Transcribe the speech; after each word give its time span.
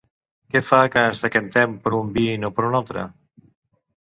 Què 0.53 0.61
fa 0.69 0.79
que 0.95 1.03
ens 1.09 1.21
decantem 1.25 1.75
per 1.85 1.93
un 1.99 2.09
vi 2.17 2.25
i 2.37 2.41
no 2.45 2.51
per 2.57 2.67
un 2.71 2.79
altre? 2.81 3.05